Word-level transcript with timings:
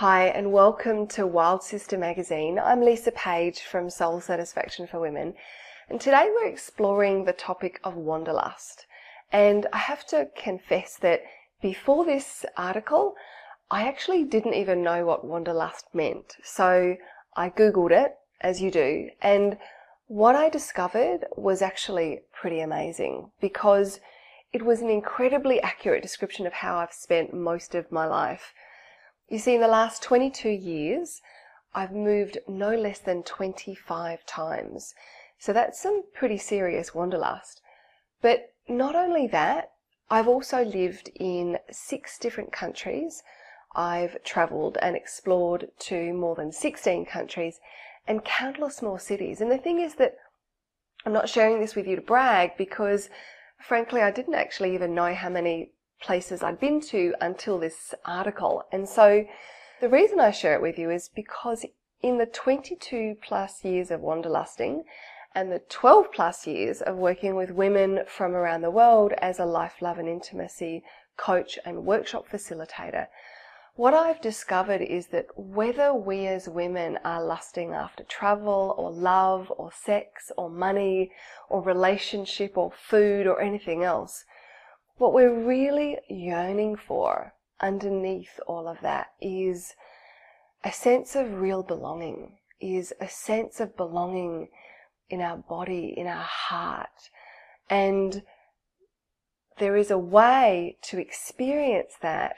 Hi, 0.00 0.26
and 0.26 0.52
welcome 0.52 1.06
to 1.06 1.26
Wild 1.26 1.62
Sister 1.62 1.96
Magazine. 1.96 2.58
I'm 2.58 2.82
Lisa 2.82 3.12
Page 3.12 3.62
from 3.62 3.88
Soul 3.88 4.20
Satisfaction 4.20 4.86
for 4.86 5.00
Women, 5.00 5.32
and 5.88 5.98
today 5.98 6.28
we're 6.28 6.48
exploring 6.48 7.24
the 7.24 7.32
topic 7.32 7.80
of 7.82 7.96
wanderlust. 7.96 8.84
And 9.32 9.66
I 9.72 9.78
have 9.78 10.06
to 10.08 10.28
confess 10.36 10.98
that 10.98 11.22
before 11.62 12.04
this 12.04 12.44
article, 12.58 13.14
I 13.70 13.88
actually 13.88 14.24
didn't 14.24 14.52
even 14.52 14.82
know 14.82 15.06
what 15.06 15.24
wanderlust 15.24 15.86
meant. 15.94 16.36
So 16.44 16.98
I 17.34 17.48
Googled 17.48 17.92
it, 17.92 18.16
as 18.42 18.60
you 18.60 18.70
do, 18.70 19.08
and 19.22 19.56
what 20.08 20.36
I 20.36 20.50
discovered 20.50 21.20
was 21.38 21.62
actually 21.62 22.20
pretty 22.34 22.60
amazing 22.60 23.30
because 23.40 24.00
it 24.52 24.60
was 24.60 24.82
an 24.82 24.90
incredibly 24.90 25.58
accurate 25.62 26.02
description 26.02 26.46
of 26.46 26.52
how 26.52 26.76
I've 26.76 26.92
spent 26.92 27.32
most 27.32 27.74
of 27.74 27.90
my 27.90 28.04
life. 28.04 28.52
You 29.28 29.38
see, 29.38 29.56
in 29.56 29.60
the 29.60 29.68
last 29.68 30.02
22 30.02 30.48
years, 30.48 31.20
I've 31.74 31.92
moved 31.92 32.38
no 32.46 32.74
less 32.74 33.00
than 33.00 33.22
25 33.22 34.24
times. 34.24 34.94
So 35.38 35.52
that's 35.52 35.80
some 35.80 36.04
pretty 36.14 36.38
serious 36.38 36.94
wanderlust. 36.94 37.60
But 38.22 38.52
not 38.68 38.94
only 38.94 39.26
that, 39.28 39.72
I've 40.08 40.28
also 40.28 40.64
lived 40.64 41.10
in 41.16 41.58
six 41.70 42.18
different 42.18 42.52
countries. 42.52 43.22
I've 43.74 44.22
travelled 44.22 44.78
and 44.80 44.96
explored 44.96 45.70
to 45.80 46.12
more 46.12 46.36
than 46.36 46.52
16 46.52 47.04
countries 47.06 47.60
and 48.06 48.24
countless 48.24 48.80
more 48.80 49.00
cities. 49.00 49.40
And 49.40 49.50
the 49.50 49.58
thing 49.58 49.80
is 49.80 49.96
that 49.96 50.16
I'm 51.04 51.12
not 51.12 51.28
sharing 51.28 51.60
this 51.60 51.74
with 51.74 51.86
you 51.86 51.96
to 51.96 52.02
brag 52.02 52.56
because 52.56 53.10
frankly, 53.58 54.00
I 54.00 54.10
didn't 54.10 54.34
actually 54.34 54.74
even 54.74 54.94
know 54.94 55.14
how 55.14 55.28
many 55.28 55.72
places 56.00 56.42
I'd 56.42 56.60
been 56.60 56.80
to 56.82 57.14
until 57.20 57.58
this 57.58 57.94
article. 58.04 58.64
And 58.72 58.88
so 58.88 59.26
the 59.80 59.88
reason 59.88 60.20
I 60.20 60.30
share 60.30 60.54
it 60.54 60.62
with 60.62 60.78
you 60.78 60.90
is 60.90 61.08
because 61.08 61.64
in 62.02 62.18
the 62.18 62.26
22 62.26 63.16
plus 63.22 63.64
years 63.64 63.90
of 63.90 64.00
wanderlusting 64.00 64.84
and 65.34 65.52
the 65.52 65.62
12 65.68 66.12
plus 66.12 66.46
years 66.46 66.80
of 66.80 66.96
working 66.96 67.34
with 67.34 67.50
women 67.50 68.00
from 68.06 68.34
around 68.34 68.62
the 68.62 68.70
world 68.70 69.12
as 69.18 69.38
a 69.38 69.44
life, 69.44 69.82
love 69.82 69.98
and 69.98 70.08
intimacy 70.08 70.82
coach 71.16 71.58
and 71.64 71.84
workshop 71.84 72.26
facilitator, 72.28 73.06
what 73.76 73.92
I've 73.92 74.22
discovered 74.22 74.80
is 74.80 75.08
that 75.08 75.26
whether 75.36 75.92
we 75.92 76.26
as 76.26 76.48
women 76.48 76.98
are 77.04 77.22
lusting 77.22 77.74
after 77.74 78.04
travel 78.04 78.74
or 78.78 78.90
love 78.90 79.52
or 79.58 79.70
sex 79.70 80.32
or 80.38 80.48
money 80.48 81.12
or 81.50 81.60
relationship 81.60 82.56
or 82.56 82.72
food 82.72 83.26
or 83.26 83.38
anything 83.42 83.84
else, 83.84 84.24
what 84.98 85.12
we're 85.12 85.44
really 85.44 85.98
yearning 86.08 86.76
for 86.76 87.34
underneath 87.60 88.40
all 88.46 88.66
of 88.66 88.80
that 88.80 89.08
is 89.20 89.74
a 90.64 90.72
sense 90.72 91.14
of 91.14 91.40
real 91.40 91.62
belonging, 91.62 92.38
is 92.60 92.92
a 93.00 93.08
sense 93.08 93.60
of 93.60 93.76
belonging 93.76 94.48
in 95.08 95.20
our 95.20 95.36
body, 95.36 95.94
in 95.96 96.06
our 96.06 96.24
heart. 96.24 97.10
And 97.68 98.22
there 99.58 99.76
is 99.76 99.90
a 99.90 99.98
way 99.98 100.76
to 100.82 100.98
experience 100.98 101.94
that 102.00 102.36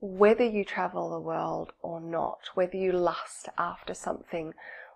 whether 0.00 0.44
you 0.44 0.64
travel 0.64 1.10
the 1.10 1.20
world 1.20 1.72
or 1.80 2.00
not, 2.00 2.38
whether 2.54 2.76
you 2.76 2.92
lust 2.92 3.48
after 3.58 3.94
something 3.94 4.52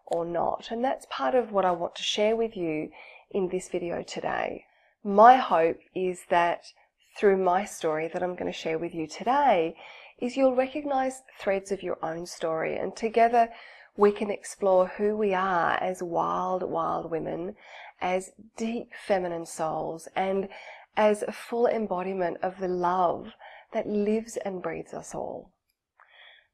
or 0.07 0.25
not. 0.25 0.69
And 0.71 0.85
that's 0.85 1.07
part 1.09 1.35
of 1.35 1.51
what 1.51 1.65
I 1.65 1.71
want 1.71 1.95
to 1.97 2.03
share 2.03 2.37
with 2.37 2.57
you 2.57 2.91
in 3.31 3.49
this 3.49 3.69
video 3.69 4.03
today. 4.03 4.65
My 5.03 5.37
hope 5.37 5.79
is 5.95 6.25
that 6.29 6.65
through 7.21 7.37
my 7.37 7.67
story 7.67 8.09
that 8.09 8.23
I'm 8.23 8.35
going 8.35 8.51
to 8.51 8.59
share 8.59 8.79
with 8.79 8.95
you 8.95 9.07
today 9.07 9.77
is 10.23 10.39
you'll 10.39 10.57
recognize 10.57 11.21
threads 11.39 11.71
of 11.71 11.83
your 11.83 11.99
own 12.03 12.25
story 12.25 12.79
and 12.79 12.97
together 12.97 13.51
we 13.95 14.11
can 14.11 14.31
explore 14.31 14.87
who 14.87 15.15
we 15.15 15.35
are 15.35 15.73
as 15.83 16.03
wild, 16.03 16.63
wild 16.63 17.11
women, 17.11 17.57
as 18.01 18.31
deep 18.57 18.89
feminine 19.07 19.45
souls, 19.45 20.09
and 20.17 20.49
as 20.97 21.23
a 21.23 21.33
full 21.33 21.67
embodiment 21.67 22.39
of 22.43 22.59
the 22.59 22.69
love 22.69 23.35
that 23.75 23.87
lives 23.87 24.39
and 24.39 24.63
breathes 24.63 24.95
us 24.95 25.15
all. 25.15 25.51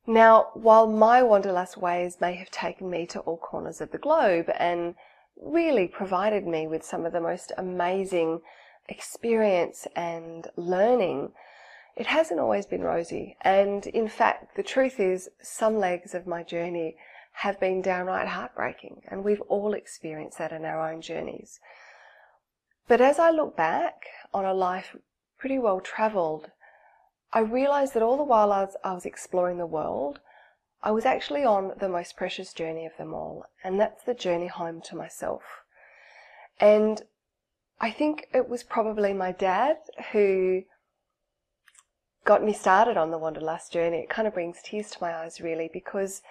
Now, 0.04 0.48
while 0.54 0.88
my 0.88 1.22
wanderlust 1.22 1.76
ways 1.76 2.16
may 2.20 2.34
have 2.34 2.50
taken 2.50 2.90
me 2.90 3.06
to 3.06 3.20
all 3.20 3.36
corners 3.36 3.80
of 3.80 3.92
the 3.92 3.98
globe 3.98 4.50
and 4.58 4.96
really 5.40 5.86
provided 5.86 6.44
me 6.44 6.66
with 6.66 6.84
some 6.84 7.06
of 7.06 7.12
the 7.12 7.20
most 7.20 7.52
amazing 7.56 8.40
experience 8.88 9.86
and 9.94 10.48
learning, 10.56 11.32
it 11.96 12.06
hasn't 12.06 12.40
always 12.40 12.66
been 12.66 12.82
rosy. 12.82 13.36
And 13.40 13.86
in 13.86 14.08
fact, 14.08 14.56
the 14.56 14.62
truth 14.62 15.00
is, 15.00 15.28
some 15.40 15.78
legs 15.78 16.14
of 16.14 16.26
my 16.26 16.42
journey 16.42 16.96
have 17.40 17.60
been 17.60 17.82
downright 17.82 18.28
heartbreaking, 18.28 19.02
and 19.08 19.22
we've 19.22 19.42
all 19.42 19.74
experienced 19.74 20.38
that 20.38 20.52
in 20.52 20.64
our 20.64 20.90
own 20.90 21.02
journeys. 21.02 21.60
But 22.88 23.00
as 23.00 23.18
I 23.18 23.30
look 23.30 23.56
back 23.56 24.06
on 24.32 24.44
a 24.44 24.54
life 24.54 24.96
pretty 25.38 25.58
well 25.58 25.80
travelled, 25.80 26.50
I 27.32 27.40
realized 27.40 27.94
that 27.94 28.02
all 28.02 28.16
the 28.16 28.22
while 28.22 28.52
I 28.52 28.64
was, 28.64 28.76
I 28.84 28.94
was 28.94 29.04
exploring 29.04 29.58
the 29.58 29.66
world, 29.66 30.20
I 30.82 30.92
was 30.92 31.04
actually 31.04 31.44
on 31.44 31.72
the 31.78 31.88
most 31.88 32.16
precious 32.16 32.52
journey 32.52 32.86
of 32.86 32.96
them 32.96 33.12
all, 33.12 33.44
and 33.64 33.80
that's 33.80 34.04
the 34.04 34.14
journey 34.14 34.46
home 34.46 34.80
to 34.82 34.96
myself. 34.96 35.42
And 36.60 37.02
I 37.80 37.90
think 37.90 38.28
it 38.32 38.48
was 38.48 38.62
probably 38.62 39.12
my 39.12 39.32
dad 39.32 39.76
who 40.12 40.62
got 42.24 42.42
me 42.42 42.52
started 42.52 42.96
on 42.96 43.10
the 43.10 43.18
Wanderlust 43.18 43.72
journey. 43.72 43.98
It 43.98 44.08
kind 44.08 44.26
of 44.26 44.34
brings 44.34 44.62
tears 44.62 44.90
to 44.90 44.98
my 45.00 45.14
eyes, 45.14 45.40
really, 45.40 45.70
because, 45.72 46.22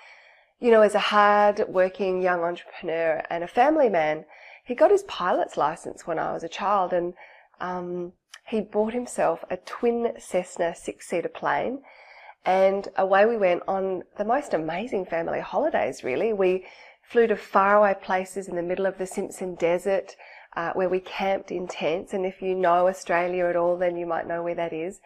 you 0.60 0.72
know, 0.72 0.82
as 0.82 0.96
a 0.96 1.00
hard 1.00 1.64
working 1.68 2.22
young 2.22 2.42
entrepreneur 2.42 3.24
and 3.30 3.44
a 3.44 3.48
family 3.48 3.90
man, 3.90 4.26
he 4.64 4.74
got 4.74 4.92
his 4.92 5.04
pilot's 5.04 5.56
license 5.56 6.08
when 6.08 6.18
I 6.18 6.34
was 6.34 6.44
a 6.44 6.50
child 6.50 6.92
and 6.92 7.14
um, 7.62 8.14
he 8.48 8.62
bought 8.62 8.94
himself 8.94 9.46
a 9.50 9.58
twin 9.58 10.14
Cessna 10.18 10.76
six 10.76 11.08
seater 11.08 11.30
plane. 11.30 11.84
And 12.44 12.88
away 12.98 13.26
we 13.26 13.38
went 13.38 13.64
on 13.68 14.04
the 14.18 14.26
most 14.26 14.54
amazing 14.54 15.06
family 15.06 15.40
holidays, 15.40 16.04
really. 16.04 16.34
We 16.34 16.66
flew 17.04 17.28
to 17.28 17.36
faraway 17.36 17.96
places 18.02 18.48
in 18.48 18.56
the 18.56 18.64
middle 18.64 18.86
of 18.86 18.98
the 18.98 19.06
Simpson 19.06 19.56
Desert 19.56 20.16
uh, 20.56 20.72
where 20.74 20.90
we 20.90 21.00
camped 21.00 21.52
in 21.52 21.68
tents. 21.68 22.14
And 22.14 22.26
if 22.26 22.42
you 22.42 22.56
know 22.56 22.88
Australia 22.88 23.46
at 23.46 23.56
all, 23.56 23.78
then 23.78 23.98
you 23.98 24.06
might 24.06 24.28
know 24.28 24.44
where 24.44 24.56
that 24.56 24.74
is. 24.74 25.00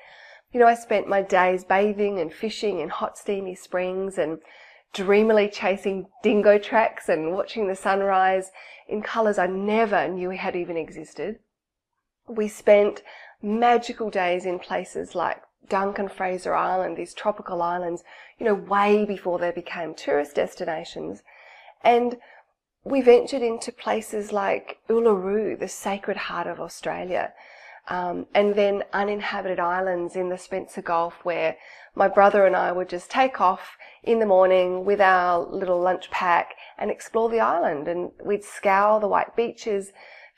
You 0.52 0.60
know, 0.60 0.68
I 0.68 0.76
spent 0.76 1.08
my 1.08 1.22
days 1.22 1.64
bathing 1.64 2.20
and 2.20 2.34
fishing 2.34 2.80
in 2.80 2.90
hot, 2.90 3.18
steamy 3.18 3.56
springs 3.56 4.18
and 4.18 4.40
dreamily 4.94 5.48
chasing 5.48 6.08
dingo 6.24 6.58
tracks 6.58 7.10
and 7.10 7.32
watching 7.32 7.68
the 7.68 7.76
sunrise 7.76 8.52
in 8.88 9.02
colours 9.02 9.38
I 9.38 9.48
never 9.48 10.08
knew 10.08 10.32
had 10.32 10.56
even 10.56 10.78
existed. 10.78 11.40
We 12.28 12.48
spent 12.48 13.04
magical 13.42 14.10
days 14.10 14.46
in 14.46 14.60
places 14.60 15.14
like 15.14 15.42
Dunk 15.68 16.00
and 16.00 16.12
Fraser 16.12 16.56
Island, 16.56 16.98
these 16.98 17.14
tropical 17.14 17.62
islands, 17.62 18.04
you 18.40 18.46
know, 18.46 18.56
way 18.56 19.06
before 19.06 19.38
they 19.38 19.52
became 19.52 19.94
tourist 19.94 20.36
destinations. 20.36 21.22
And 21.84 22.18
we 22.84 23.02
ventured 23.02 23.42
into 23.42 23.72
places 23.72 24.32
like 24.32 24.80
Uluru, 24.90 25.60
the 25.60 25.68
sacred 25.68 26.18
heart 26.18 26.48
of 26.48 26.60
Australia, 26.60 27.34
um, 27.88 28.28
and 28.34 28.56
then 28.56 28.84
uninhabited 28.94 29.60
islands 29.60 30.16
in 30.16 30.30
the 30.30 30.38
Spencer 30.38 30.82
Gulf 30.82 31.16
where 31.24 31.58
my 31.96 32.08
brother 32.08 32.46
and 32.46 32.56
I 32.56 32.72
would 32.72 32.88
just 32.88 33.10
take 33.10 33.42
off 33.42 33.78
in 34.04 34.20
the 34.20 34.26
morning 34.26 34.86
with 34.86 35.02
our 35.02 35.40
little 35.40 35.82
lunch 35.82 36.10
pack 36.12 36.54
and 36.78 36.90
explore 36.90 37.30
the 37.30 37.40
island. 37.40 37.88
And 37.88 38.12
we'd 38.24 38.44
scour 38.44 39.00
the 39.00 39.08
white 39.08 39.36
beaches 39.36 39.92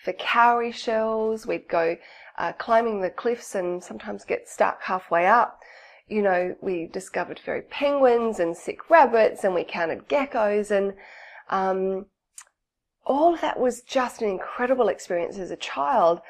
for 0.03 0.13
cowrie 0.13 0.71
shells. 0.71 1.45
We'd 1.45 1.67
go 1.67 1.97
uh, 2.37 2.53
climbing 2.53 3.01
the 3.01 3.09
cliffs 3.09 3.53
and 3.53 3.83
sometimes 3.83 4.25
get 4.25 4.49
stuck 4.49 4.81
halfway 4.83 5.27
up. 5.27 5.59
You 6.07 6.21
know, 6.21 6.55
we 6.61 6.87
discovered 6.87 7.39
fairy 7.39 7.61
penguins 7.61 8.39
and 8.39 8.57
sick 8.57 8.89
rabbits 8.89 9.43
and 9.43 9.53
we 9.53 9.63
counted 9.63 10.07
geckos 10.07 10.71
and 10.71 10.93
um, 11.49 12.07
all 13.05 13.33
of 13.33 13.41
that 13.41 13.59
was 13.59 13.81
just 13.81 14.21
an 14.21 14.29
incredible 14.29 14.87
experience 14.87 15.37
as 15.37 15.51
a 15.51 15.55
child. 15.55 16.21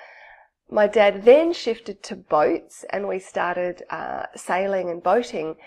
My 0.69 0.87
dad 0.87 1.25
then 1.25 1.53
shifted 1.53 2.01
to 2.03 2.15
boats 2.15 2.85
and 2.89 3.07
we 3.07 3.19
started 3.19 3.83
uh, 3.89 4.27
sailing 4.35 4.89
and 4.89 5.03
boating. 5.03 5.57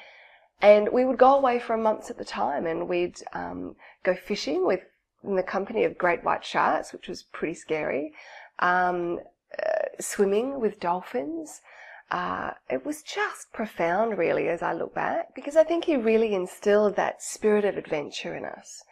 And 0.62 0.89
we 0.91 1.05
would 1.05 1.19
go 1.19 1.35
away 1.35 1.59
for 1.59 1.77
months 1.77 2.11
at 2.11 2.17
the 2.17 2.25
time 2.25 2.67
and 2.67 2.89
we'd 2.89 3.21
um, 3.35 3.77
go 4.03 4.15
fishing 4.15 4.67
with 4.67 4.81
in 5.23 5.37
the 5.37 5.43
company 5.43 5.85
of 5.85 5.99
great 5.99 6.23
white 6.25 6.45
sharks, 6.45 6.93
which 6.93 7.09
was 7.09 7.23
pretty 7.23 7.55
scary. 7.55 8.12
Um, 8.59 9.21
uh, 9.59 10.00
swimming 10.00 10.61
with 10.61 10.81
dolphins. 10.81 11.61
Uh, 12.11 12.53
it 12.69 12.85
was 12.85 13.03
just 13.03 13.53
profound, 13.53 14.19
really, 14.19 14.49
as 14.49 14.62
I 14.62 14.73
look 14.73 14.95
back, 14.95 15.35
because 15.35 15.57
I 15.57 15.65
think 15.65 15.85
he 15.85 15.97
really 15.97 16.35
instilled 16.35 16.97
that 16.97 17.23
spirit 17.23 17.65
of 17.65 17.77
adventure 17.77 18.35
in 18.35 18.45
us. 18.45 18.85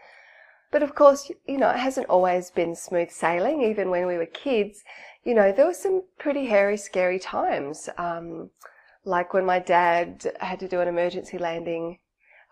But 0.73 0.83
of 0.83 0.97
course, 0.97 1.31
you 1.47 1.59
know, 1.59 1.71
it 1.71 1.79
hasn't 1.79 2.09
always 2.09 2.51
been 2.51 2.75
smooth 2.75 3.11
sailing. 3.11 3.63
Even 3.63 3.91
when 3.91 4.07
we 4.09 4.17
were 4.17 4.27
kids, 4.27 4.83
you 5.23 5.35
know, 5.35 5.53
there 5.53 5.67
were 5.67 5.75
some 5.75 6.03
pretty 6.19 6.47
hairy, 6.47 6.77
scary 6.77 7.21
times. 7.21 7.89
Um, 7.97 8.51
like 9.05 9.33
when 9.35 9.45
my 9.45 9.61
dad 9.61 10.33
had 10.41 10.59
to 10.61 10.69
do 10.69 10.81
an 10.81 10.89
emergency 10.89 11.39
landing 11.39 11.99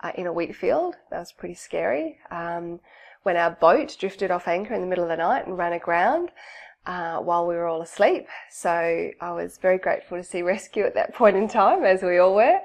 uh, 0.02 0.12
in 0.14 0.26
a 0.26 0.32
wheat 0.32 0.54
field. 0.54 0.96
That 1.10 1.18
was 1.18 1.32
pretty 1.32 1.54
scary. 1.54 2.18
Um, 2.30 2.80
when 3.22 3.36
our 3.36 3.50
boat 3.50 3.96
drifted 3.98 4.30
off 4.30 4.48
anchor 4.48 4.74
in 4.74 4.80
the 4.80 4.86
middle 4.86 5.04
of 5.04 5.10
the 5.10 5.16
night 5.16 5.46
and 5.46 5.58
ran 5.58 5.72
aground 5.72 6.30
uh, 6.86 7.18
while 7.18 7.46
we 7.46 7.54
were 7.54 7.66
all 7.66 7.82
asleep. 7.82 8.26
So 8.50 9.10
I 9.20 9.32
was 9.32 9.58
very 9.58 9.78
grateful 9.78 10.16
to 10.16 10.24
see 10.24 10.42
rescue 10.42 10.84
at 10.84 10.94
that 10.94 11.14
point 11.14 11.36
in 11.36 11.48
time, 11.48 11.84
as 11.84 12.02
we 12.02 12.18
all 12.18 12.34
were. 12.34 12.60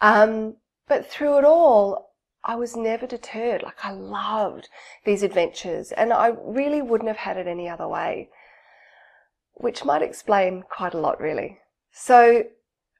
Um, 0.00 0.56
but 0.86 1.10
through 1.10 1.38
it 1.38 1.44
all, 1.44 2.07
I 2.44 2.54
was 2.56 2.76
never 2.76 3.06
deterred. 3.06 3.62
Like 3.62 3.84
I 3.84 3.92
loved 3.92 4.68
these 5.04 5.22
adventures 5.22 5.92
and 5.92 6.12
I 6.12 6.28
really 6.28 6.82
wouldn't 6.82 7.08
have 7.08 7.18
had 7.18 7.36
it 7.36 7.46
any 7.46 7.68
other 7.68 7.88
way, 7.88 8.30
which 9.54 9.84
might 9.84 10.02
explain 10.02 10.62
quite 10.68 10.94
a 10.94 11.00
lot 11.00 11.20
really. 11.20 11.58
So 11.92 12.44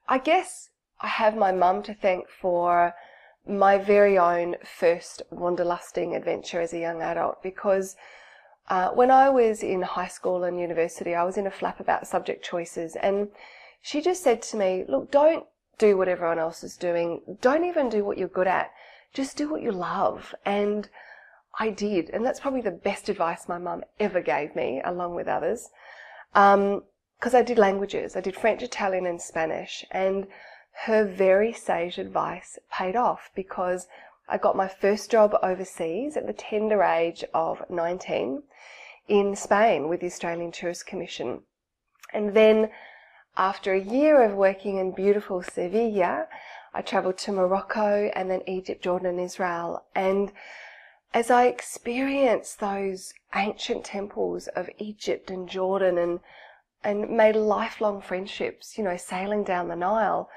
I 0.07 0.17
guess 0.17 0.69
I 1.01 1.07
have 1.07 1.35
my 1.35 1.51
mum 1.51 1.83
to 1.83 1.93
thank 1.93 2.29
for 2.29 2.93
my 3.47 3.77
very 3.77 4.17
own 4.17 4.55
first 4.63 5.21
wanderlusting 5.31 6.15
adventure 6.15 6.61
as 6.61 6.73
a 6.73 6.79
young 6.79 7.01
adult 7.01 7.41
because 7.41 7.95
uh, 8.69 8.89
when 8.89 9.09
I 9.09 9.29
was 9.29 9.63
in 9.63 9.81
high 9.81 10.07
school 10.07 10.43
and 10.43 10.59
university, 10.59 11.15
I 11.15 11.23
was 11.23 11.37
in 11.37 11.47
a 11.47 11.51
flap 11.51 11.79
about 11.79 12.07
subject 12.07 12.43
choices 12.45 12.95
and 12.95 13.29
she 13.81 14.01
just 14.01 14.21
said 14.21 14.41
to 14.43 14.57
me, 14.57 14.85
look, 14.87 15.09
don't 15.09 15.45
do 15.79 15.97
what 15.97 16.07
everyone 16.09 16.37
else 16.37 16.63
is 16.63 16.77
doing. 16.77 17.21
Don't 17.41 17.65
even 17.65 17.89
do 17.89 18.03
what 18.03 18.17
you're 18.17 18.27
good 18.27 18.47
at. 18.47 18.71
Just 19.13 19.37
do 19.37 19.49
what 19.49 19.61
you 19.61 19.71
love. 19.71 20.33
And 20.45 20.89
I 21.59 21.69
did. 21.69 22.09
And 22.09 22.25
that's 22.25 22.39
probably 22.39 22.61
the 22.61 22.71
best 22.71 23.09
advice 23.09 23.47
my 23.47 23.57
mum 23.57 23.83
ever 23.99 24.21
gave 24.21 24.55
me, 24.55 24.81
along 24.83 25.15
with 25.15 25.27
others. 25.27 25.69
Um, 26.35 26.83
cause 27.19 27.33
I 27.33 27.41
did 27.41 27.57
languages. 27.57 28.15
I 28.15 28.21
did 28.21 28.35
French, 28.35 28.61
Italian 28.61 29.05
and 29.05 29.21
Spanish. 29.21 29.85
And 29.91 30.27
her 30.85 31.03
very 31.03 31.51
sage 31.51 31.97
advice 31.97 32.57
paid 32.71 32.95
off 32.95 33.29
because 33.35 33.87
I 34.27 34.37
got 34.37 34.55
my 34.55 34.67
first 34.67 35.09
job 35.09 35.35
overseas 35.41 36.15
at 36.15 36.27
the 36.27 36.33
tender 36.33 36.83
age 36.83 37.23
of 37.33 37.63
19 37.69 38.43
in 39.07 39.35
Spain 39.35 39.89
with 39.89 40.01
the 40.01 40.05
Australian 40.05 40.51
Tourist 40.51 40.85
Commission. 40.85 41.41
And 42.13 42.33
then 42.35 42.69
after 43.35 43.73
a 43.73 43.81
year 43.81 44.21
of 44.21 44.33
working 44.33 44.77
in 44.77 44.91
beautiful 44.91 45.41
Sevilla, 45.41 46.27
I 46.73 46.81
traveled 46.81 47.17
to 47.19 47.31
Morocco 47.31 48.11
and 48.15 48.29
then 48.29 48.41
Egypt, 48.47 48.83
Jordan, 48.83 49.07
and 49.07 49.19
Israel. 49.19 49.83
And 49.95 50.31
as 51.13 51.31
I 51.31 51.45
experienced 51.45 52.59
those 52.59 53.13
ancient 53.35 53.85
temples 53.85 54.47
of 54.47 54.69
Egypt 54.77 55.31
and 55.31 55.49
Jordan 55.49 55.97
and, 55.97 56.19
and 56.83 57.09
made 57.09 57.35
lifelong 57.35 58.01
friendships, 58.01 58.77
you 58.77 58.83
know, 58.83 58.97
sailing 58.97 59.43
down 59.43 59.67
the 59.67 59.75
Nile, 59.75 60.29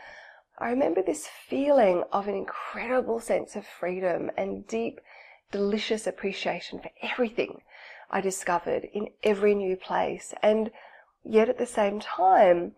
I 0.59 0.71
remember 0.71 1.03
this 1.03 1.27
feeling 1.27 2.05
of 2.13 2.29
an 2.29 2.35
incredible 2.35 3.21
sense 3.21 3.57
of 3.57 3.67
freedom 3.67 4.31
and 4.37 4.67
deep, 4.67 5.01
delicious 5.51 6.07
appreciation 6.07 6.79
for 6.79 6.91
everything 7.03 7.63
I 8.11 8.21
discovered 8.21 8.85
in 8.93 9.09
every 9.23 9.55
new 9.55 9.77
place. 9.77 10.35
And 10.43 10.71
yet 11.25 11.49
at 11.49 11.59
the 11.59 11.67
same 11.67 12.01
time, 12.01 12.73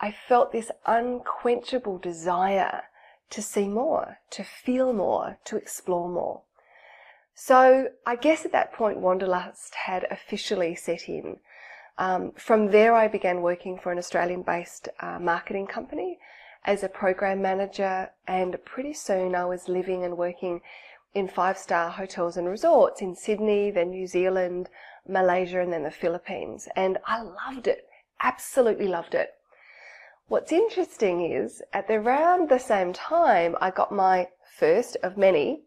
I 0.00 0.10
felt 0.10 0.52
this 0.52 0.70
unquenchable 0.86 1.98
desire 1.98 2.84
to 3.30 3.42
see 3.42 3.68
more, 3.68 4.18
to 4.30 4.44
feel 4.44 4.92
more, 4.92 5.38
to 5.44 5.56
explore 5.56 6.08
more. 6.08 6.42
So 7.34 7.88
I 8.06 8.16
guess 8.16 8.44
at 8.44 8.52
that 8.52 8.72
point, 8.72 8.98
Wanderlust 8.98 9.74
had 9.86 10.06
officially 10.10 10.74
set 10.74 11.08
in. 11.08 11.38
Um, 11.98 12.32
from 12.32 12.70
there, 12.70 12.94
I 12.94 13.08
began 13.08 13.42
working 13.42 13.78
for 13.78 13.90
an 13.90 13.98
Australian 13.98 14.42
based 14.42 14.88
uh, 15.00 15.18
marketing 15.18 15.66
company 15.66 16.18
as 16.64 16.82
a 16.82 16.88
program 16.88 17.40
manager, 17.40 18.10
and 18.26 18.56
pretty 18.64 18.92
soon 18.92 19.34
I 19.34 19.44
was 19.44 19.68
living 19.68 20.04
and 20.04 20.16
working 20.16 20.60
in 21.14 21.28
five 21.28 21.56
star 21.56 21.90
hotels 21.90 22.36
and 22.36 22.48
resorts 22.48 23.00
in 23.00 23.14
Sydney, 23.14 23.70
then 23.70 23.90
New 23.90 24.06
Zealand, 24.06 24.68
Malaysia, 25.08 25.60
and 25.60 25.72
then 25.72 25.84
the 25.84 25.90
Philippines. 25.90 26.68
And 26.76 26.98
I 27.06 27.22
loved 27.22 27.66
it, 27.66 27.86
absolutely 28.20 28.88
loved 28.88 29.14
it. 29.14 29.30
What's 30.28 30.50
interesting 30.50 31.30
is 31.30 31.62
at 31.72 31.88
around 31.88 32.48
the 32.48 32.58
same 32.58 32.92
time, 32.92 33.56
I 33.60 33.70
got 33.70 33.92
my 33.92 34.28
first 34.58 34.96
of 35.02 35.16
many 35.16 35.62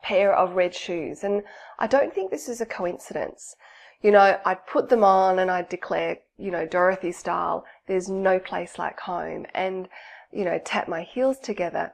pair 0.00 0.32
of 0.32 0.54
red 0.54 0.74
shoes. 0.74 1.24
And 1.24 1.42
I 1.78 1.88
don't 1.88 2.14
think 2.14 2.30
this 2.30 2.48
is 2.48 2.60
a 2.60 2.66
coincidence. 2.66 3.56
You 4.00 4.12
know, 4.12 4.38
I'd 4.44 4.66
put 4.66 4.90
them 4.90 5.02
on 5.02 5.38
and 5.38 5.50
I'd 5.50 5.68
declare, 5.68 6.18
you 6.36 6.50
know, 6.50 6.66
Dorothy 6.66 7.10
style, 7.10 7.64
there's 7.88 8.08
no 8.08 8.38
place 8.38 8.78
like 8.78 9.00
home, 9.00 9.46
and, 9.54 9.88
you 10.30 10.44
know, 10.44 10.60
tap 10.62 10.88
my 10.88 11.02
heels 11.02 11.38
together. 11.38 11.92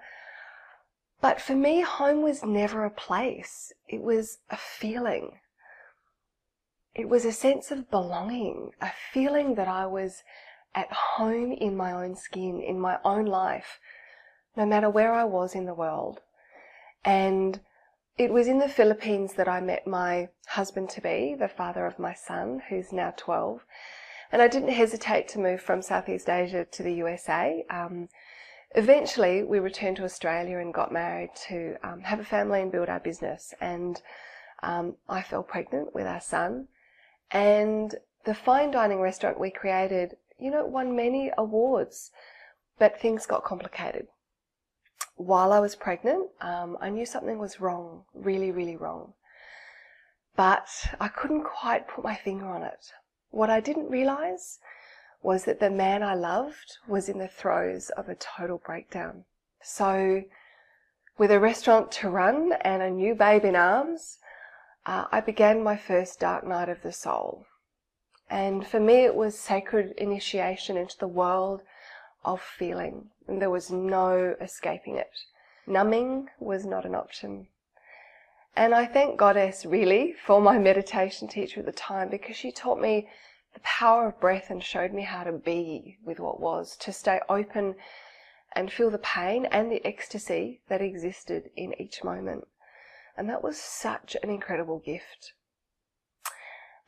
But 1.20 1.40
for 1.40 1.54
me, 1.54 1.82
home 1.82 2.22
was 2.22 2.42
never 2.42 2.84
a 2.84 2.90
place. 2.90 3.72
It 3.88 4.02
was 4.02 4.38
a 4.50 4.56
feeling. 4.56 5.38
It 6.94 7.08
was 7.08 7.24
a 7.24 7.32
sense 7.32 7.70
of 7.70 7.90
belonging, 7.90 8.72
a 8.80 8.90
feeling 9.12 9.54
that 9.54 9.68
I 9.68 9.86
was 9.86 10.24
at 10.74 10.92
home 10.92 11.52
in 11.52 11.76
my 11.76 11.92
own 11.92 12.16
skin, 12.16 12.60
in 12.60 12.78
my 12.80 12.98
own 13.04 13.26
life, 13.26 13.80
no 14.56 14.66
matter 14.66 14.88
where 14.88 15.12
I 15.12 15.24
was 15.24 15.54
in 15.54 15.66
the 15.66 15.74
world. 15.74 16.20
And 17.04 17.60
it 18.18 18.32
was 18.32 18.46
in 18.46 18.58
the 18.58 18.68
Philippines 18.68 19.34
that 19.34 19.48
I 19.48 19.60
met 19.60 19.86
my 19.86 20.28
husband 20.48 20.90
to 20.90 21.00
be, 21.00 21.34
the 21.38 21.48
father 21.48 21.86
of 21.86 21.98
my 21.98 22.14
son, 22.14 22.62
who's 22.68 22.92
now 22.92 23.14
12. 23.16 23.64
And 24.32 24.42
I 24.42 24.48
didn't 24.48 24.68
hesitate 24.70 25.26
to 25.28 25.38
move 25.38 25.60
from 25.60 25.82
Southeast 25.82 26.28
Asia 26.28 26.64
to 26.64 26.82
the 26.82 26.92
USA. 26.94 27.64
Um, 27.70 28.08
eventually, 28.74 29.42
we 29.42 29.58
returned 29.58 29.96
to 29.96 30.04
Australia 30.04 30.58
and 30.58 30.72
got 30.74 30.92
married 30.92 31.30
to 31.48 31.76
um, 31.82 32.02
have 32.02 32.20
a 32.20 32.24
family 32.24 32.60
and 32.60 32.70
build 32.70 32.88
our 32.88 33.00
business. 33.00 33.54
And 33.60 34.00
um, 34.62 34.96
I 35.08 35.22
fell 35.22 35.42
pregnant 35.42 35.94
with 35.94 36.06
our 36.06 36.20
son. 36.20 36.68
And 37.30 37.94
the 38.24 38.34
fine 38.34 38.70
dining 38.70 39.00
restaurant 39.00 39.40
we 39.40 39.50
created, 39.50 40.16
you 40.40 40.50
know, 40.50 40.64
won 40.64 40.96
many 40.96 41.30
awards, 41.36 42.10
but 42.78 43.00
things 43.00 43.26
got 43.26 43.44
complicated 43.44 44.06
while 45.20 45.52
I 45.52 45.60
was 45.60 45.76
pregnant, 45.76 46.30
um, 46.40 46.78
I 46.80 46.88
knew 46.88 47.04
something 47.04 47.38
was 47.38 47.60
wrong, 47.60 48.04
really, 48.14 48.50
really 48.50 48.76
wrong. 48.76 49.12
But 50.34 50.68
I 50.98 51.08
couldn't 51.08 51.44
quite 51.44 51.88
put 51.88 52.02
my 52.02 52.14
finger 52.14 52.46
on 52.46 52.62
it. 52.62 52.86
What 53.30 53.50
I 53.50 53.60
didn't 53.60 53.90
realize 53.90 54.58
was 55.22 55.44
that 55.44 55.60
the 55.60 55.68
man 55.68 56.02
I 56.02 56.14
loved 56.14 56.78
was 56.88 57.10
in 57.10 57.18
the 57.18 57.28
throes 57.28 57.90
of 57.90 58.08
a 58.08 58.14
total 58.14 58.56
breakdown. 58.64 59.24
So, 59.62 60.24
with 61.18 61.30
a 61.30 61.38
restaurant 61.38 61.92
to 61.92 62.08
run 62.08 62.54
and 62.62 62.80
a 62.80 62.90
new 62.90 63.14
babe 63.14 63.44
in 63.44 63.54
arms, 63.54 64.18
uh, 64.86 65.04
I 65.12 65.20
began 65.20 65.62
my 65.62 65.76
first 65.76 66.18
dark 66.18 66.46
night 66.46 66.70
of 66.70 66.80
the 66.80 66.92
soul. 66.92 67.44
And 68.30 68.64
for 68.64 68.78
me, 68.78 69.04
it 69.04 69.16
was 69.16 69.36
sacred 69.36 69.92
initiation 69.98 70.76
into 70.76 70.96
the 70.96 71.08
world 71.08 71.62
of 72.24 72.40
feeling, 72.40 73.10
and 73.26 73.42
there 73.42 73.50
was 73.50 73.70
no 73.70 74.36
escaping 74.40 74.96
it. 74.96 75.10
Numbing 75.66 76.28
was 76.38 76.64
not 76.64 76.86
an 76.86 76.94
option. 76.94 77.48
And 78.54 78.72
I 78.74 78.86
thank 78.86 79.18
Goddess 79.18 79.66
really 79.66 80.12
for 80.12 80.40
my 80.40 80.58
meditation 80.58 81.26
teacher 81.26 81.60
at 81.60 81.66
the 81.66 81.72
time 81.72 82.08
because 82.08 82.36
she 82.36 82.52
taught 82.52 82.80
me 82.80 83.08
the 83.54 83.60
power 83.60 84.06
of 84.06 84.20
breath 84.20 84.50
and 84.50 84.62
showed 84.62 84.92
me 84.92 85.02
how 85.02 85.24
to 85.24 85.32
be 85.32 85.98
with 86.04 86.20
what 86.20 86.40
was, 86.40 86.76
to 86.78 86.92
stay 86.92 87.20
open 87.28 87.74
and 88.52 88.70
feel 88.70 88.90
the 88.90 88.98
pain 88.98 89.46
and 89.46 89.70
the 89.70 89.84
ecstasy 89.84 90.60
that 90.68 90.80
existed 90.80 91.50
in 91.56 91.80
each 91.80 92.04
moment. 92.04 92.46
And 93.16 93.28
that 93.28 93.42
was 93.42 93.60
such 93.60 94.16
an 94.22 94.30
incredible 94.30 94.78
gift. 94.78 95.32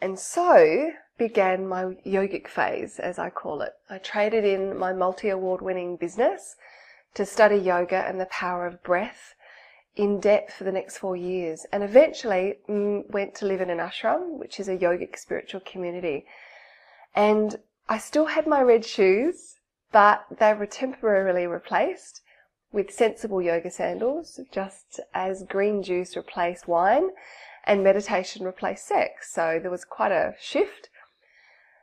And 0.00 0.18
so 0.18 0.92
began 1.28 1.68
my 1.68 1.84
yogic 2.04 2.48
phase, 2.48 2.98
as 2.98 3.16
I 3.16 3.30
call 3.30 3.62
it. 3.62 3.74
I 3.88 3.98
traded 3.98 4.44
in 4.44 4.76
my 4.76 4.92
multi 4.92 5.28
award 5.28 5.62
winning 5.62 5.94
business 5.94 6.56
to 7.14 7.24
study 7.24 7.56
yoga 7.56 8.04
and 8.08 8.20
the 8.20 8.26
power 8.26 8.66
of 8.66 8.82
breath 8.82 9.36
in 9.94 10.18
depth 10.18 10.54
for 10.54 10.64
the 10.64 10.72
next 10.72 10.98
four 10.98 11.14
years 11.14 11.64
and 11.70 11.84
eventually 11.84 12.58
mm, 12.68 13.08
went 13.08 13.36
to 13.36 13.46
live 13.46 13.60
in 13.60 13.70
an 13.70 13.78
ashram, 13.78 14.36
which 14.36 14.58
is 14.58 14.68
a 14.68 14.76
yogic 14.76 15.16
spiritual 15.16 15.60
community. 15.60 16.26
And 17.14 17.60
I 17.88 17.98
still 17.98 18.26
had 18.26 18.48
my 18.48 18.60
red 18.60 18.84
shoes, 18.84 19.60
but 19.92 20.24
they 20.40 20.52
were 20.54 20.66
temporarily 20.66 21.46
replaced 21.46 22.20
with 22.72 22.90
sensible 22.90 23.40
yoga 23.40 23.70
sandals, 23.70 24.40
just 24.50 24.98
as 25.14 25.44
green 25.44 25.84
juice 25.84 26.16
replaced 26.16 26.66
wine 26.66 27.10
and 27.64 27.84
meditation 27.84 28.44
replaced 28.44 28.88
sex. 28.88 29.32
So 29.32 29.60
there 29.62 29.70
was 29.70 29.84
quite 29.84 30.10
a 30.10 30.34
shift. 30.40 30.88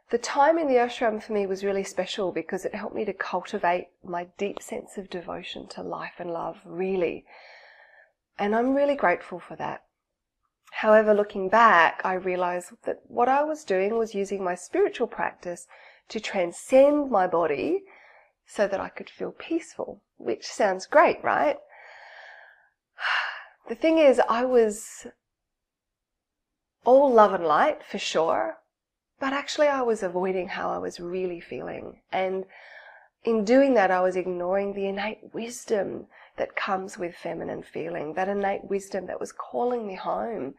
The 0.09 0.17
time 0.17 0.57
in 0.57 0.67
the 0.67 0.75
ashram 0.75 1.21
for 1.21 1.33
me 1.33 1.45
was 1.45 1.63
really 1.63 1.83
special 1.83 2.31
because 2.31 2.65
it 2.65 2.73
helped 2.73 2.95
me 2.95 3.05
to 3.05 3.13
cultivate 3.13 3.89
my 4.03 4.25
deep 4.39 4.59
sense 4.59 4.97
of 4.97 5.09
devotion 5.09 5.67
to 5.69 5.83
life 5.83 6.13
and 6.17 6.31
love, 6.31 6.61
really. 6.65 7.25
And 8.39 8.55
I'm 8.55 8.73
really 8.73 8.95
grateful 8.95 9.39
for 9.39 9.55
that. 9.57 9.83
However, 10.71 11.13
looking 11.13 11.47
back, 11.47 12.01
I 12.03 12.13
realized 12.13 12.71
that 12.85 13.01
what 13.07 13.29
I 13.29 13.43
was 13.43 13.63
doing 13.63 13.97
was 13.97 14.15
using 14.15 14.43
my 14.43 14.55
spiritual 14.55 15.07
practice 15.07 15.67
to 16.07 16.19
transcend 16.19 17.11
my 17.11 17.27
body 17.27 17.83
so 18.47 18.67
that 18.67 18.79
I 18.79 18.89
could 18.89 19.09
feel 19.11 19.31
peaceful, 19.31 20.01
which 20.17 20.47
sounds 20.47 20.85
great, 20.87 21.23
right? 21.23 21.57
The 23.67 23.75
thing 23.75 23.99
is, 23.99 24.19
I 24.27 24.45
was 24.45 25.05
all 26.83 27.13
love 27.13 27.35
and 27.35 27.45
light 27.45 27.83
for 27.83 27.99
sure, 27.99 28.58
but 29.19 29.33
actually 29.33 29.67
I 29.67 29.81
was 29.81 30.03
avoiding 30.03 30.47
how 30.49 30.69
I 30.69 30.77
was 30.77 30.99
really 30.99 31.39
feeling. 31.39 32.01
And 32.11 32.45
in 33.23 33.43
doing 33.43 33.73
that, 33.73 33.91
I 33.91 34.01
was 34.01 34.15
ignoring 34.15 34.73
the 34.73 34.87
innate 34.87 35.33
wisdom 35.33 36.07
that 36.37 36.55
comes 36.55 36.97
with 36.97 37.15
feminine 37.15 37.63
feeling, 37.63 38.13
that 38.13 38.29
innate 38.29 38.63
wisdom 38.63 39.07
that 39.07 39.19
was 39.19 39.33
calling 39.33 39.85
me 39.85 39.95
home 39.95 40.55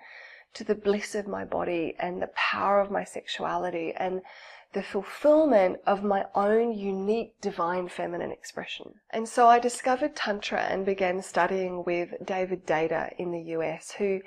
to 0.53 0.65
the 0.65 0.75
bliss 0.75 1.15
of 1.15 1.27
my 1.27 1.45
body 1.45 1.95
and 1.99 2.21
the 2.21 2.31
power 2.35 2.81
of 2.81 2.91
my 2.91 3.05
sexuality 3.05 3.93
and 3.97 4.21
the 4.73 4.83
fulfillment 4.83 5.79
of 5.87 6.05
my 6.05 6.25
own 6.35 6.73
unique 6.73 7.41
divine 7.41 7.89
feminine 7.89 8.31
expression. 8.31 8.95
And 9.11 9.29
so 9.29 9.49
I 9.49 9.59
discovered 9.59 10.15
Tantra 10.15 10.61
and 10.61 10.87
began 10.87 11.23
studying 11.23 11.83
with 11.85 12.15
David 12.25 12.67
Deida 12.67 13.13
in 13.19 13.33
the 13.33 13.53
US, 13.57 13.93
who 13.93 14.21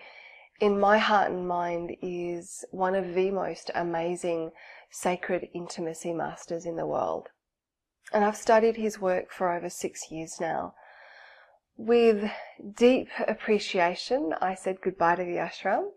in 0.63 0.79
my 0.79 0.97
heart 0.97 1.29
and 1.29 1.45
mind 1.45 1.93
is 2.01 2.63
one 2.71 2.95
of 2.95 3.13
the 3.15 3.29
most 3.29 3.69
amazing 3.75 4.49
sacred 4.89 5.49
intimacy 5.53 6.13
masters 6.13 6.65
in 6.65 6.77
the 6.77 6.85
world. 6.85 7.27
And 8.13 8.23
I've 8.23 8.37
studied 8.37 8.77
his 8.77 8.97
work 8.97 9.29
for 9.29 9.53
over 9.53 9.69
six 9.69 10.09
years 10.09 10.39
now. 10.39 10.73
With 11.75 12.31
deep 12.77 13.09
appreciation, 13.27 14.33
I 14.39 14.55
said 14.55 14.79
goodbye 14.81 15.15
to 15.15 15.25
the 15.25 15.35
ashram 15.35 15.89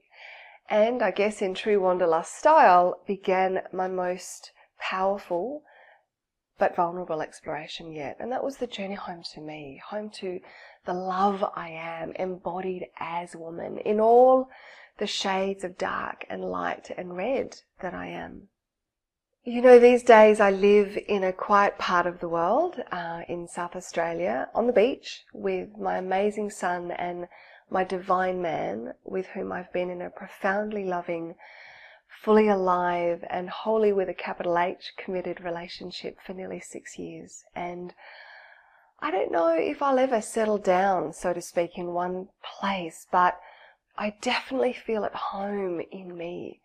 and 0.68 1.00
I 1.00 1.12
guess 1.12 1.40
in 1.42 1.54
true 1.54 1.78
Wanderlust 1.80 2.34
style 2.34 3.02
began 3.06 3.62
my 3.72 3.86
most 3.86 4.50
powerful 4.80 5.62
but 6.58 6.76
vulnerable 6.76 7.20
exploration 7.20 7.92
yet. 7.92 8.16
And 8.18 8.32
that 8.32 8.44
was 8.44 8.56
the 8.56 8.66
journey 8.66 8.94
home 8.94 9.22
to 9.34 9.40
me, 9.40 9.80
home 9.88 10.10
to 10.20 10.40
the 10.84 10.94
love 10.94 11.44
I 11.54 11.70
am, 11.70 12.12
embodied 12.12 12.86
as 12.98 13.36
woman, 13.36 13.78
in 13.78 14.00
all 14.00 14.48
the 14.98 15.06
shades 15.06 15.64
of 15.64 15.76
dark 15.76 16.24
and 16.30 16.44
light 16.44 16.90
and 16.96 17.16
red 17.16 17.60
that 17.80 17.94
I 17.94 18.06
am. 18.06 18.48
You 19.44 19.62
know, 19.62 19.78
these 19.78 20.02
days 20.02 20.40
I 20.40 20.50
live 20.50 20.98
in 21.06 21.22
a 21.22 21.32
quiet 21.32 21.78
part 21.78 22.06
of 22.06 22.18
the 22.18 22.28
world, 22.28 22.82
uh, 22.90 23.20
in 23.28 23.46
South 23.46 23.76
Australia, 23.76 24.48
on 24.54 24.66
the 24.66 24.72
beach 24.72 25.24
with 25.32 25.76
my 25.78 25.98
amazing 25.98 26.50
son 26.50 26.90
and 26.90 27.28
my 27.70 27.84
divine 27.84 28.42
man 28.42 28.94
with 29.04 29.26
whom 29.26 29.52
I've 29.52 29.72
been 29.72 29.90
in 29.90 30.02
a 30.02 30.10
profoundly 30.10 30.84
loving, 30.84 31.36
fully 32.22 32.48
alive, 32.48 33.24
and 33.30 33.48
wholly 33.48 33.92
with 33.92 34.08
a 34.08 34.14
capital 34.14 34.58
H 34.58 34.92
committed 34.96 35.40
relationship 35.40 36.18
for 36.24 36.32
nearly 36.32 36.60
six 36.60 36.98
years. 36.98 37.44
And 37.54 37.94
I 39.00 39.10
don't 39.10 39.30
know 39.30 39.48
if 39.48 39.82
I'll 39.82 39.98
ever 39.98 40.20
settle 40.20 40.58
down, 40.58 41.12
so 41.12 41.32
to 41.32 41.42
speak, 41.42 41.76
in 41.76 41.88
one 41.92 42.28
place, 42.42 43.06
but 43.12 43.38
I 43.98 44.14
definitely 44.20 44.72
feel 44.72 45.04
at 45.04 45.14
home 45.14 45.80
in 45.90 46.16
me. 46.16 46.60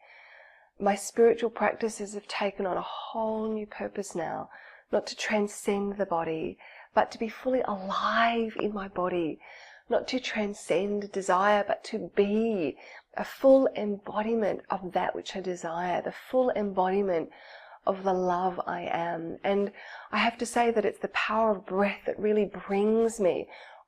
My 0.80 0.96
spiritual 0.96 1.50
practices 1.50 2.14
have 2.14 2.28
taken 2.28 2.66
on 2.66 2.78
a 2.78 2.82
whole 2.82 3.52
new 3.54 3.68
purpose 3.68 4.16
now, 4.16 4.50
not 4.92 5.06
to 5.08 5.16
transcend 5.16 5.98
the 5.98 6.06
body, 6.06 6.58
but 6.94 7.12
to 7.12 7.20
be 7.20 7.30
fully 7.30 7.62
alive 7.62 8.58
in 8.60 8.74
my 8.74 8.88
body, 8.88 9.40
not 9.90 10.08
to 10.08 10.20
transcend 10.20 11.12
desire, 11.12 11.64
but 11.68 11.84
to 11.84 12.10
be 12.16 12.78
a 13.16 13.26
full 13.26 13.68
embodiment 13.76 14.62
of 14.70 14.94
that 14.94 15.16
which 15.16 15.36
I 15.36 15.42
desire, 15.42 16.02
the 16.02 16.14
full 16.14 16.50
embodiment 16.52 17.30
of 17.86 18.04
the 18.04 18.14
love 18.14 18.60
I 18.66 18.82
am. 18.84 19.38
And 19.44 19.72
I 20.12 20.20
have 20.20 20.38
to 20.38 20.46
say 20.46 20.72
that 20.72 20.86
it's 20.86 21.00
the 21.00 21.08
power 21.10 21.52
of 21.52 21.66
breath 21.66 22.02
that 22.06 22.20
really 22.20 22.46
brings 22.46 23.20
me 23.20 23.48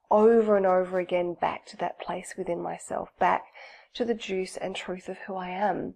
over 0.09 0.57
and 0.57 0.65
over 0.65 0.99
again 0.99 1.35
back 1.39 1.65
to 1.67 1.77
that 1.77 1.99
place 1.99 2.35
within 2.37 2.61
myself, 2.61 3.09
back 3.19 3.45
to 3.93 4.05
the 4.05 4.13
juice 4.13 4.57
and 4.57 4.75
truth 4.75 5.09
of 5.09 5.17
who 5.19 5.35
I 5.35 5.49
am 5.49 5.95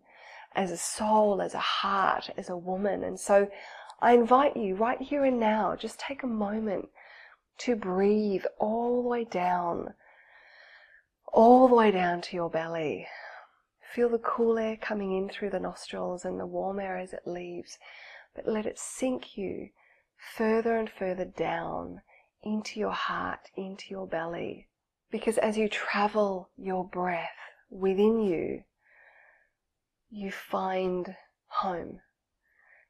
as 0.56 0.72
a 0.72 0.78
soul, 0.78 1.42
as 1.42 1.54
a 1.54 1.60
heart, 1.60 2.30
as 2.38 2.50
a 2.50 2.58
woman. 2.58 3.04
And 3.04 3.20
so 3.20 3.50
I 4.00 4.14
invite 4.14 4.56
you 4.56 4.76
right 4.76 5.02
here 5.02 5.26
and 5.26 5.40
now, 5.40 5.76
just 5.76 6.00
take 6.00 6.24
a 6.24 6.28
moment 6.28 6.90
to 7.60 7.76
breathe 7.76 8.46
all 8.60 9.02
the 9.02 9.08
way 9.08 9.24
down, 9.24 9.94
all 11.38 11.68
the 11.68 11.76
way 11.76 11.92
down 11.92 12.20
to 12.20 12.36
your 12.36 12.50
belly. 12.50 13.08
Feel 13.94 14.10
the 14.10 14.18
cool 14.18 14.58
air 14.58 14.76
coming 14.76 15.16
in 15.16 15.30
through 15.30 15.52
the 15.52 15.60
nostrils 15.60 16.26
and 16.26 16.40
the 16.40 16.48
warm 16.48 16.80
air 16.80 16.98
as 16.98 17.14
it 17.14 17.28
leaves, 17.28 17.78
but 18.36 18.48
let 18.48 18.66
it 18.66 18.80
sink 18.80 19.38
you 19.38 19.70
further 20.36 20.76
and 20.78 20.90
further 20.90 21.26
down 21.26 22.02
into 22.42 22.80
your 22.80 22.92
heart, 22.92 23.52
into 23.56 23.86
your 23.92 24.08
belly. 24.08 24.68
Because 25.12 25.38
as 25.38 25.60
you 25.60 25.70
travel 25.70 26.50
your 26.58 26.84
breath 26.84 27.38
within 27.70 28.20
you, 28.20 28.64
you 30.10 30.32
find 30.32 31.16
home. 31.46 32.00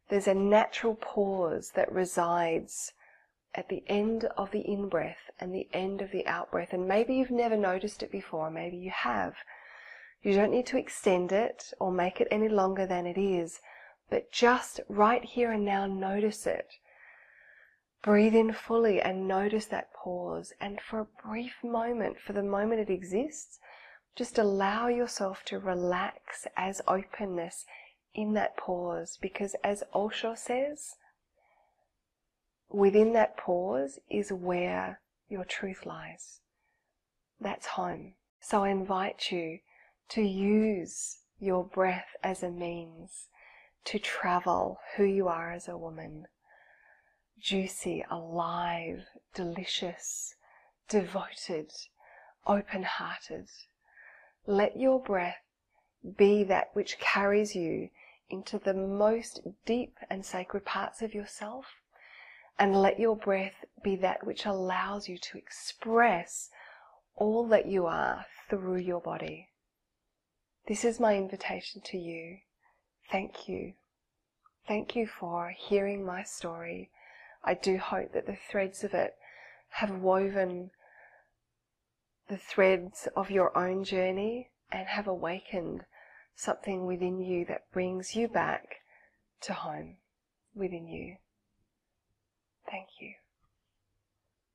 There's 0.09 0.27
a 0.27 0.33
natural 0.33 0.95
pause 0.95 1.73
that 1.75 1.91
resides 1.91 2.93
at 3.53 3.67
the 3.67 3.83
end 3.87 4.23
of 4.37 4.51
the 4.51 4.61
in 4.61 4.87
breath 4.87 5.26
and 5.39 5.53
the 5.53 5.67
end 5.73 6.01
of 6.01 6.11
the 6.11 6.25
out 6.27 6.51
breath. 6.51 6.73
And 6.73 6.87
maybe 6.87 7.15
you've 7.15 7.31
never 7.31 7.57
noticed 7.57 8.03
it 8.03 8.11
before, 8.11 8.49
maybe 8.49 8.77
you 8.77 8.91
have. 8.91 9.35
You 10.21 10.33
don't 10.33 10.51
need 10.51 10.65
to 10.67 10.77
extend 10.77 11.31
it 11.31 11.73
or 11.79 11.91
make 11.91 12.19
it 12.19 12.27
any 12.31 12.49
longer 12.49 12.85
than 12.85 13.05
it 13.05 13.17
is, 13.17 13.59
but 14.09 14.31
just 14.31 14.79
right 14.89 15.23
here 15.23 15.51
and 15.51 15.63
now 15.63 15.85
notice 15.85 16.47
it. 16.47 16.67
Breathe 18.03 18.35
in 18.35 18.53
fully 18.53 19.01
and 19.01 19.27
notice 19.27 19.65
that 19.65 19.93
pause. 19.93 20.53
And 20.59 20.79
for 20.81 20.99
a 20.99 21.27
brief 21.27 21.63
moment, 21.63 22.19
for 22.19 22.33
the 22.33 22.43
moment 22.43 22.81
it 22.81 22.89
exists, 22.89 23.59
just 24.15 24.37
allow 24.37 24.87
yourself 24.87 25.43
to 25.45 25.59
relax 25.59 26.47
as 26.55 26.81
openness 26.87 27.65
in 28.13 28.33
that 28.33 28.57
pause. 28.57 29.17
Because 29.21 29.55
as 29.63 29.83
Osho 29.93 30.35
says, 30.35 30.95
within 32.69 33.13
that 33.13 33.37
pause 33.37 33.99
is 34.09 34.31
where 34.31 34.99
your 35.29 35.45
truth 35.45 35.85
lies. 35.85 36.39
That's 37.39 37.67
home. 37.67 38.13
So 38.39 38.63
I 38.63 38.69
invite 38.69 39.31
you 39.31 39.59
to 40.09 40.21
use 40.21 41.19
your 41.39 41.63
breath 41.63 42.15
as 42.23 42.43
a 42.43 42.49
means 42.49 43.27
to 43.85 43.99
travel 43.99 44.79
who 44.95 45.03
you 45.03 45.27
are 45.27 45.51
as 45.51 45.67
a 45.67 45.77
woman. 45.77 46.25
Juicy, 47.39 48.03
alive, 48.09 49.05
delicious, 49.33 50.35
devoted, 50.89 51.71
open 52.45 52.83
hearted. 52.83 53.49
Let 54.45 54.77
your 54.77 54.99
breath 54.99 55.43
be 56.17 56.43
that 56.45 56.69
which 56.73 56.99
carries 56.99 57.55
you 57.55 57.89
into 58.29 58.57
the 58.57 58.73
most 58.73 59.41
deep 59.65 59.97
and 60.09 60.25
sacred 60.25 60.65
parts 60.65 61.01
of 61.01 61.13
yourself 61.13 61.65
and 62.59 62.75
let 62.75 62.99
your 62.99 63.15
breath 63.15 63.65
be 63.83 63.95
that 63.97 64.25
which 64.25 64.45
allows 64.45 65.07
you 65.07 65.17
to 65.17 65.37
express 65.37 66.49
all 67.15 67.47
that 67.47 67.67
you 67.67 67.85
are 67.85 68.25
through 68.49 68.77
your 68.77 69.01
body. 69.01 69.49
This 70.67 70.83
is 70.83 70.99
my 70.99 71.15
invitation 71.15 71.81
to 71.85 71.97
you. 71.97 72.39
Thank 73.11 73.47
you. 73.47 73.73
Thank 74.67 74.95
you 74.95 75.07
for 75.07 75.53
hearing 75.57 76.05
my 76.05 76.23
story. 76.23 76.89
I 77.43 77.53
do 77.53 77.77
hope 77.77 78.11
that 78.13 78.25
the 78.25 78.37
threads 78.49 78.83
of 78.83 78.93
it 78.93 79.15
have 79.69 79.91
woven 79.91 80.71
the 82.27 82.37
threads 82.37 83.07
of 83.15 83.31
your 83.31 83.57
own 83.57 83.83
journey 83.83 84.49
and 84.71 84.87
have 84.87 85.07
awakened 85.07 85.85
something 86.35 86.85
within 86.85 87.19
you 87.19 87.45
that 87.45 87.71
brings 87.71 88.15
you 88.15 88.27
back 88.27 88.81
to 89.41 89.53
home 89.53 89.95
within 90.53 90.87
you. 90.87 91.15
Thank 92.71 92.89
you. 92.99 93.13